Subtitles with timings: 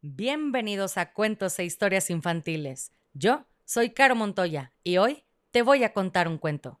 [0.00, 2.92] Bienvenidos a Cuentos e Historias Infantiles.
[3.14, 6.80] Yo soy Caro Montoya y hoy te voy a contar un cuento.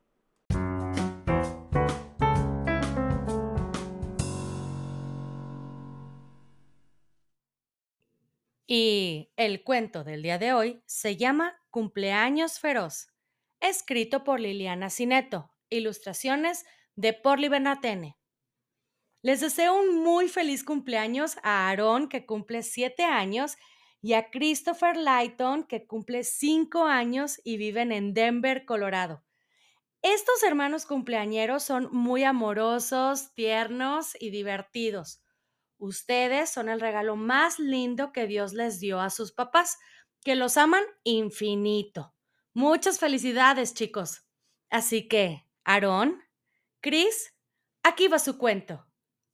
[8.68, 13.08] Y el cuento del día de hoy se llama Cumpleaños Feroz,
[13.58, 18.17] escrito por Liliana Cineto, ilustraciones de Porli Bernatene.
[19.20, 23.56] Les deseo un muy feliz cumpleaños a Aaron, que cumple siete años,
[24.00, 29.24] y a Christopher Lighton, que cumple cinco años y viven en Denver, Colorado.
[30.02, 35.20] Estos hermanos cumpleañeros son muy amorosos, tiernos y divertidos.
[35.78, 39.78] Ustedes son el regalo más lindo que Dios les dio a sus papás,
[40.22, 42.14] que los aman infinito.
[42.54, 44.22] Muchas felicidades, chicos.
[44.70, 46.22] Así que, Aarón,
[46.80, 47.34] Chris,
[47.82, 48.87] aquí va su cuento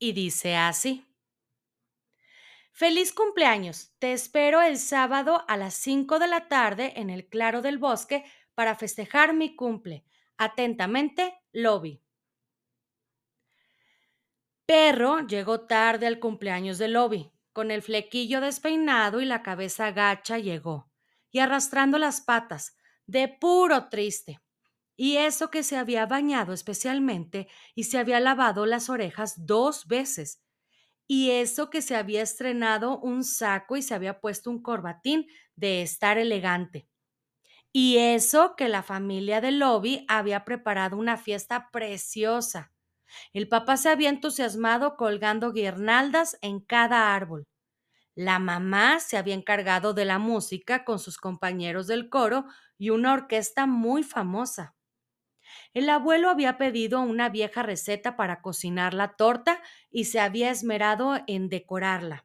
[0.04, 1.06] y dice así.
[2.72, 3.94] Feliz cumpleaños.
[3.98, 8.24] Te espero el sábado a las 5 de la tarde en el Claro del Bosque
[8.54, 10.04] para festejar mi cumple.
[10.36, 12.02] Atentamente, Lobby.
[14.66, 17.32] Perro llegó tarde al cumpleaños de Lobby.
[17.54, 20.90] Con el flequillo despeinado y la cabeza gacha llegó,
[21.30, 24.40] y arrastrando las patas, de puro triste.
[24.96, 30.42] Y eso que se había bañado especialmente y se había lavado las orejas dos veces.
[31.08, 35.82] Y eso que se había estrenado un saco y se había puesto un corbatín de
[35.82, 36.88] estar elegante.
[37.72, 42.72] Y eso que la familia de Lobby había preparado una fiesta preciosa.
[43.32, 47.46] El papá se había entusiasmado colgando guirnaldas en cada árbol.
[48.16, 52.46] La mamá se había encargado de la música con sus compañeros del coro
[52.78, 54.74] y una orquesta muy famosa.
[55.72, 61.20] El abuelo había pedido una vieja receta para cocinar la torta y se había esmerado
[61.26, 62.24] en decorarla.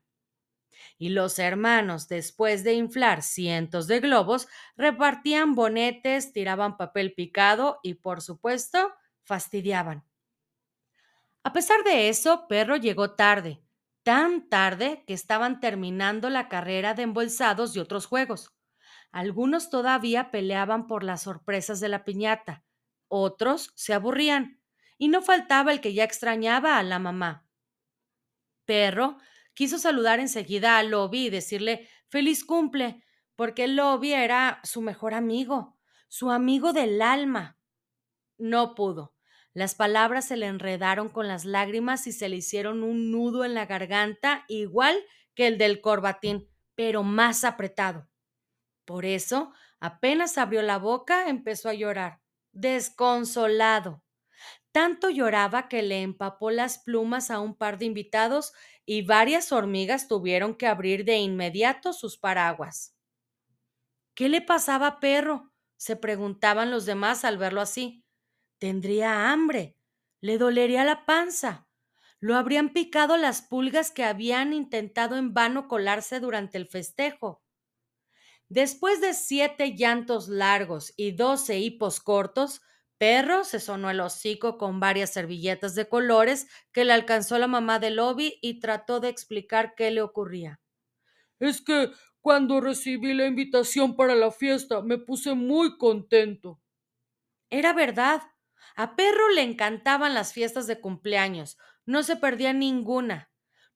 [0.97, 7.95] Y los hermanos, después de inflar cientos de globos, repartían bonetes, tiraban papel picado y,
[7.95, 10.03] por supuesto, fastidiaban.
[11.43, 13.61] A pesar de eso, Perro llegó tarde,
[14.03, 18.53] tan tarde que estaban terminando la carrera de embolsados y otros juegos.
[19.11, 22.63] Algunos todavía peleaban por las sorpresas de la piñata,
[23.09, 24.61] otros se aburrían,
[24.97, 27.47] y no faltaba el que ya extrañaba a la mamá.
[28.65, 29.17] Perro
[29.53, 33.03] quiso saludar enseguida a Lobby y decirle feliz cumple,
[33.35, 35.77] porque Lobby era su mejor amigo,
[36.07, 37.57] su amigo del alma.
[38.37, 39.15] No pudo.
[39.53, 43.53] Las palabras se le enredaron con las lágrimas y se le hicieron un nudo en
[43.53, 44.97] la garganta, igual
[45.33, 48.07] que el del corbatín, pero más apretado.
[48.85, 52.21] Por eso, apenas abrió la boca, empezó a llorar
[52.51, 54.03] desconsolado.
[54.71, 58.53] Tanto lloraba que le empapó las plumas a un par de invitados
[58.85, 62.95] y varias hormigas tuvieron que abrir de inmediato sus paraguas.
[64.15, 65.51] ¿Qué le pasaba a Perro?
[65.77, 68.03] se preguntaban los demás al verlo así.
[68.59, 69.77] Tendría hambre,
[70.19, 71.69] le dolería la panza,
[72.19, 77.41] lo habrían picado las pulgas que habían intentado en vano colarse durante el festejo.
[78.49, 82.61] Después de siete llantos largos y doce hipos cortos,
[82.97, 87.79] Perro se sonó el hocico con varias servilletas de colores que le alcanzó la mamá
[87.79, 90.59] de Lobby y trató de explicar qué le ocurría.
[91.39, 96.59] Es que cuando recibí la invitación para la fiesta me puse muy contento.
[97.51, 98.23] Era verdad.
[98.75, 101.57] A Perro le encantaban las fiestas de cumpleaños.
[101.85, 103.29] No se perdía ninguna.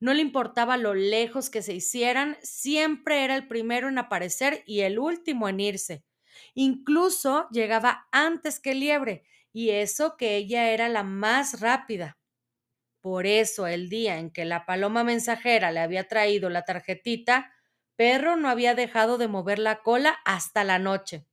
[0.03, 4.81] No le importaba lo lejos que se hicieran, siempre era el primero en aparecer y
[4.81, 6.03] el último en irse.
[6.55, 12.17] Incluso llegaba antes que Liebre, y eso que ella era la más rápida.
[12.99, 17.53] Por eso el día en que la paloma mensajera le había traído la tarjetita,
[17.95, 21.25] Perro no había dejado de mover la cola hasta la noche.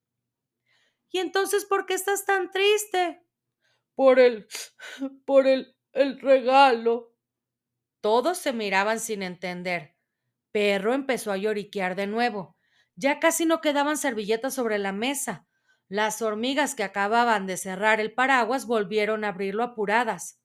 [1.10, 3.20] ¿Y entonces por qué estás tan triste?
[3.96, 4.46] Por el.
[5.26, 5.74] por el.
[5.92, 7.16] el regalo.
[8.00, 9.96] Todos se miraban sin entender.
[10.52, 12.56] Perro empezó a lloriquear de nuevo.
[12.96, 15.46] Ya casi no quedaban servilletas sobre la mesa.
[15.88, 20.40] Las hormigas que acababan de cerrar el paraguas volvieron a abrirlo apuradas.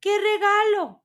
[0.00, 1.04] ¡Qué regalo!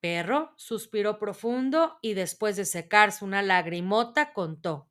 [0.00, 4.90] Perro suspiró profundo y después de secarse una lagrimota contó.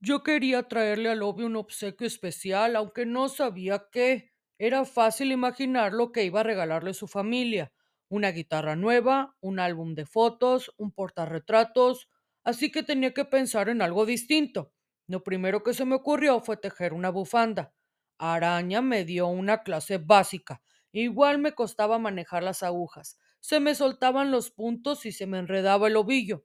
[0.00, 4.31] Yo quería traerle al Lobby un obsequio especial, aunque no sabía qué.
[4.62, 7.72] Era fácil imaginar lo que iba a regalarle su familia.
[8.08, 12.08] Una guitarra nueva, un álbum de fotos, un portarretratos,
[12.44, 14.72] así que tenía que pensar en algo distinto.
[15.08, 17.74] Lo primero que se me ocurrió fue tejer una bufanda.
[18.18, 20.62] Araña me dio una clase básica.
[20.92, 23.18] Igual me costaba manejar las agujas.
[23.40, 26.44] Se me soltaban los puntos y se me enredaba el ovillo.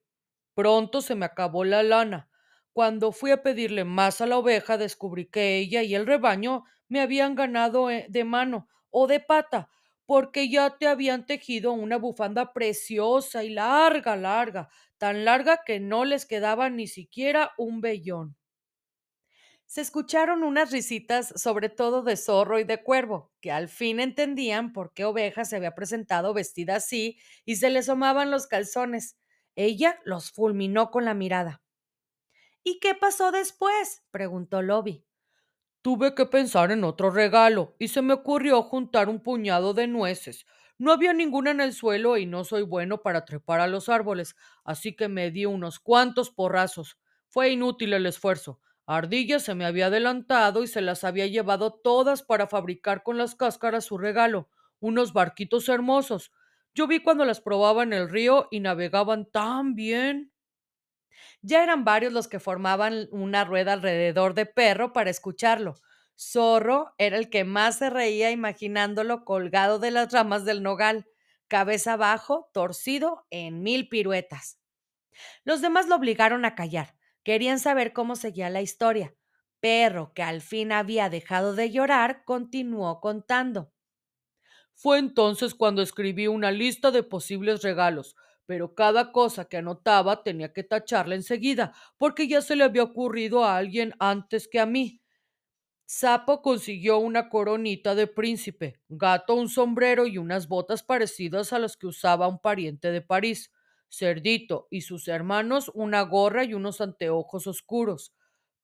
[0.55, 2.31] Pronto se me acabó la lana.
[2.73, 7.01] Cuando fui a pedirle más a la oveja, descubrí que ella y el rebaño me
[7.01, 9.69] habían ganado eh, de mano o de pata,
[10.05, 16.05] porque ya te habían tejido una bufanda preciosa y larga, larga, tan larga que no
[16.05, 18.37] les quedaba ni siquiera un vellón.
[19.65, 24.71] Se escucharon unas risitas, sobre todo de zorro y de cuervo, que al fin entendían
[24.71, 29.17] por qué oveja se había presentado vestida así y se le asomaban los calzones.
[29.55, 31.61] Ella los fulminó con la mirada.
[32.63, 34.03] ¿Y qué pasó después?
[34.11, 35.06] preguntó Lobby.
[35.87, 40.45] Tuve que pensar en otro regalo y se me ocurrió juntar un puñado de nueces.
[40.77, 44.35] No había ninguna en el suelo y no soy bueno para trepar a los árboles,
[44.65, 46.97] así que me di unos cuantos porrazos.
[47.29, 48.59] Fue inútil el esfuerzo.
[48.85, 53.35] Ardilla se me había adelantado y se las había llevado todas para fabricar con las
[53.35, 54.49] cáscaras su regalo,
[54.81, 56.33] unos barquitos hermosos.
[56.75, 60.33] Yo vi cuando las probaba en el río y navegaban tan bien.
[61.41, 65.75] Ya eran varios los que formaban una rueda alrededor de Perro para escucharlo.
[66.19, 71.05] Zorro era el que más se reía imaginándolo colgado de las ramas del nogal,
[71.47, 74.59] cabeza abajo, torcido en mil piruetas.
[75.43, 76.95] Los demás lo obligaron a callar.
[77.23, 79.15] Querían saber cómo seguía la historia.
[79.59, 83.71] Perro, que al fin había dejado de llorar, continuó contando.
[84.73, 88.15] Fue entonces cuando escribí una lista de posibles regalos,
[88.47, 93.45] pero cada cosa que anotaba tenía que tacharla enseguida, porque ya se le había ocurrido
[93.45, 95.01] a alguien antes que a mí.
[95.85, 101.77] Sapo consiguió una coronita de príncipe, Gato un sombrero y unas botas parecidas a las
[101.77, 103.51] que usaba un pariente de París,
[103.89, 108.13] Cerdito y sus hermanos una gorra y unos anteojos oscuros,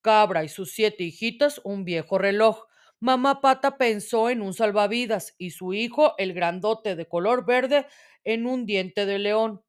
[0.01, 2.65] Cabra y sus siete hijitas un viejo reloj,
[2.99, 7.87] Mamá Pata pensó en un salvavidas y su hijo, el grandote de color verde,
[8.23, 9.62] en un diente de león.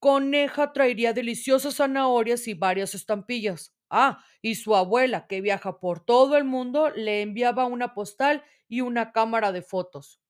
[0.00, 3.72] Coneja traería deliciosas zanahorias y varias estampillas.
[3.88, 8.80] Ah, y su abuela, que viaja por todo el mundo, le enviaba una postal y
[8.80, 10.20] una cámara de fotos.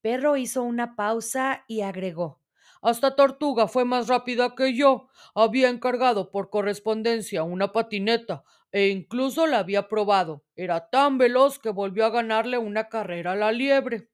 [0.00, 2.40] Perro hizo una pausa y agregó.
[2.82, 5.08] Hasta Tortuga fue más rápida que yo.
[5.34, 10.44] Había encargado por correspondencia una patineta e incluso la había probado.
[10.54, 14.10] Era tan veloz que volvió a ganarle una carrera a la liebre.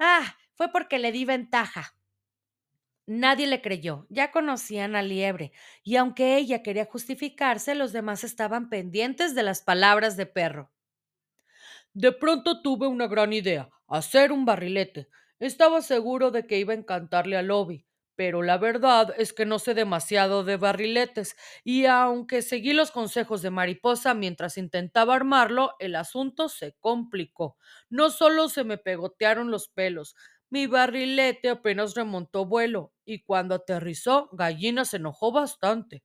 [0.00, 1.94] Ah, fue porque le di ventaja.
[3.08, 5.50] Nadie le creyó, ya conocían a Liebre,
[5.82, 10.70] y aunque ella quería justificarse, los demás estaban pendientes de las palabras de perro.
[11.94, 15.08] De pronto tuve una gran idea, hacer un barrilete.
[15.38, 19.58] Estaba seguro de que iba a encantarle a Lobby, pero la verdad es que no
[19.58, 25.94] sé demasiado de barriletes, y aunque seguí los consejos de Mariposa mientras intentaba armarlo, el
[25.94, 27.56] asunto se complicó.
[27.88, 30.14] No solo se me pegotearon los pelos,
[30.50, 36.02] mi barrilete apenas remontó vuelo, y cuando aterrizó, Gallina se enojó bastante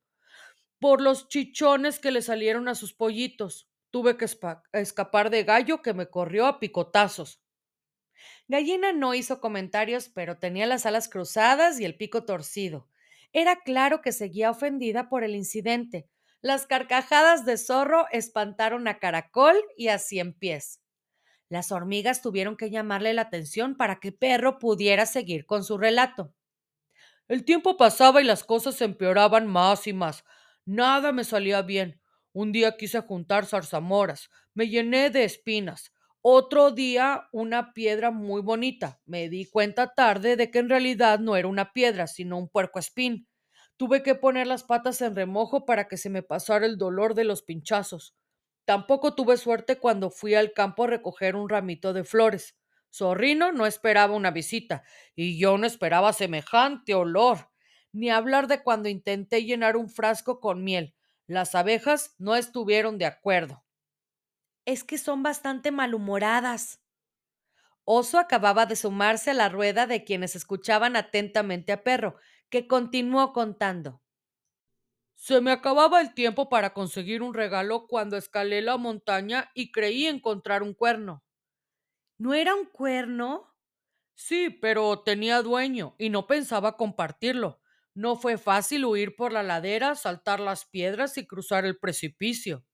[0.84, 3.69] por los chichones que le salieron a sus pollitos.
[3.90, 4.28] Tuve que
[4.74, 7.42] escapar de Gallo que me corrió a picotazos.
[8.50, 12.89] Gallina no hizo comentarios, pero tenía las alas cruzadas y el pico torcido.
[13.31, 16.10] Era claro que seguía ofendida por el incidente.
[16.42, 20.83] Las carcajadas de zorro espantaron a Caracol y a Cien Pies.
[21.50, 26.34] Las hormigas tuvieron que llamarle la atención para que Perro pudiera seguir con su relato.
[27.28, 30.24] El tiempo pasaba y las cosas empeoraban más y más.
[30.65, 32.01] Nada me salía bien.
[32.34, 35.91] Un día quise juntar zarzamoras, me llené de espinas.
[36.22, 39.00] Otro día una piedra muy bonita.
[39.06, 42.79] Me di cuenta tarde de que en realidad no era una piedra, sino un puerco
[42.79, 43.27] espín.
[43.77, 47.25] Tuve que poner las patas en remojo para que se me pasara el dolor de
[47.25, 48.15] los pinchazos.
[48.65, 52.58] Tampoco tuve suerte cuando fui al campo a recoger un ramito de flores.
[52.93, 54.84] Zorrino no esperaba una visita,
[55.15, 57.50] y yo no esperaba semejante olor.
[57.91, 60.96] Ni hablar de cuando intenté llenar un frasco con miel.
[61.27, 63.63] Las abejas no estuvieron de acuerdo.
[64.65, 66.82] Es que son bastante malhumoradas.
[67.86, 72.17] Oso acababa de sumarse a la rueda de quienes escuchaban atentamente a Perro,
[72.50, 74.01] que continuó contando.
[75.25, 80.06] Se me acababa el tiempo para conseguir un regalo cuando escalé la montaña y creí
[80.06, 81.24] encontrar un cuerno.
[82.18, 83.53] ¿No era un cuerno?
[84.15, 87.62] Sí, pero tenía dueño y no pensaba compartirlo.
[87.94, 92.65] No fue fácil huir por la ladera, saltar las piedras y cruzar el precipicio.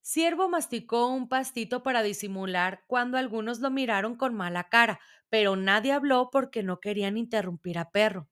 [0.00, 5.92] Siervo masticó un pastito para disimular cuando algunos lo miraron con mala cara, pero nadie
[5.92, 8.30] habló porque no querían interrumpir a Perro.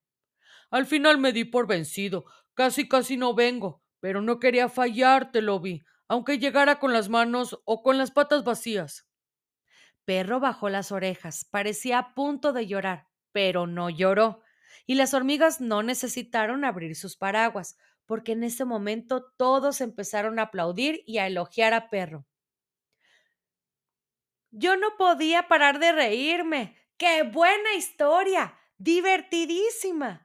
[0.71, 2.25] Al final me di por vencido.
[2.55, 7.61] Casi casi no vengo, pero no quería fallarte, lo vi, aunque llegara con las manos
[7.65, 9.07] o con las patas vacías.
[10.07, 13.09] Perro bajó las orejas, parecía a punto de llorar.
[13.33, 14.43] pero no lloró.
[14.87, 20.43] Y las hormigas no necesitaron abrir sus paraguas, porque en ese momento todos empezaron a
[20.43, 22.27] aplaudir y a elogiar a Perro.
[24.53, 26.79] Yo no podía parar de reírme.
[26.97, 28.59] ¡Qué buena historia!
[28.79, 30.24] Divertidísima.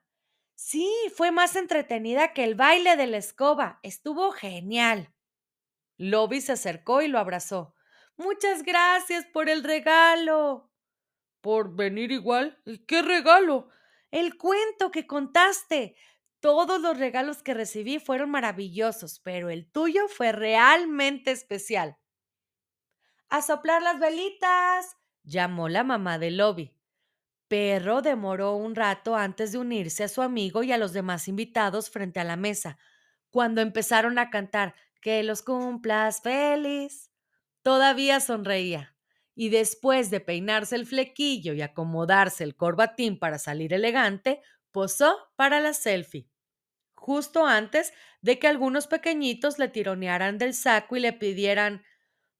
[0.61, 3.79] Sí, fue más entretenida que el baile de la escoba.
[3.81, 5.13] Estuvo genial.
[5.97, 7.75] Lobby se acercó y lo abrazó.
[8.17, 10.69] Muchas gracias por el regalo.
[11.39, 12.61] ¿Por venir igual?
[12.87, 13.69] ¿Qué regalo?
[14.11, 15.95] El cuento que contaste.
[16.41, 21.97] Todos los regalos que recibí fueron maravillosos, pero el tuyo fue realmente especial.
[23.29, 24.97] ¡A soplar las velitas!
[25.23, 26.78] llamó la mamá de Lobby.
[27.49, 31.89] Perro demoró un rato antes de unirse a su amigo y a los demás invitados
[31.89, 32.77] frente a la mesa,
[33.29, 37.11] cuando empezaron a cantar Que los cumplas feliz.
[37.63, 38.95] Todavía sonreía,
[39.35, 44.41] y después de peinarse el flequillo y acomodarse el corbatín para salir elegante,
[44.71, 46.29] posó para la selfie.
[46.95, 51.83] Justo antes de que algunos pequeñitos le tironearan del saco y le pidieran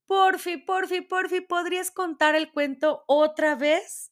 [0.07, 4.11] Porfi, porfi, porfi, ¿podrías contar el cuento otra vez?